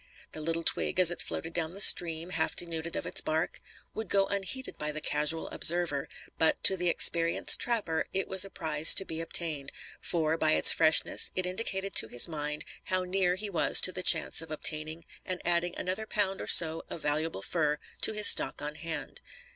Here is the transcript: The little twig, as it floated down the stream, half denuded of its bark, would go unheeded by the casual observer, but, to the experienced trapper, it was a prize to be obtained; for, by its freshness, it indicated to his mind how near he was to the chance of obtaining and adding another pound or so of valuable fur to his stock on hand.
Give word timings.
The 0.31 0.41
little 0.41 0.63
twig, 0.63 0.99
as 0.99 1.11
it 1.11 1.21
floated 1.21 1.53
down 1.53 1.73
the 1.73 1.79
stream, 1.79 2.31
half 2.31 2.55
denuded 2.55 2.95
of 2.95 3.05
its 3.05 3.21
bark, 3.21 3.61
would 3.93 4.09
go 4.09 4.25
unheeded 4.25 4.75
by 4.79 4.91
the 4.91 4.99
casual 4.99 5.47
observer, 5.49 6.09
but, 6.39 6.63
to 6.63 6.75
the 6.75 6.87
experienced 6.89 7.59
trapper, 7.59 8.07
it 8.11 8.27
was 8.27 8.43
a 8.43 8.49
prize 8.49 8.95
to 8.95 9.05
be 9.05 9.21
obtained; 9.21 9.71
for, 10.01 10.39
by 10.39 10.53
its 10.53 10.71
freshness, 10.73 11.29
it 11.35 11.45
indicated 11.45 11.93
to 11.97 12.07
his 12.07 12.27
mind 12.27 12.65
how 12.85 13.03
near 13.03 13.35
he 13.35 13.47
was 13.51 13.79
to 13.81 13.91
the 13.91 14.01
chance 14.01 14.41
of 14.41 14.49
obtaining 14.49 15.05
and 15.23 15.39
adding 15.45 15.77
another 15.77 16.07
pound 16.07 16.41
or 16.41 16.47
so 16.47 16.81
of 16.89 16.99
valuable 17.03 17.43
fur 17.43 17.77
to 18.01 18.13
his 18.13 18.25
stock 18.27 18.59
on 18.59 18.73
hand. 18.73 19.21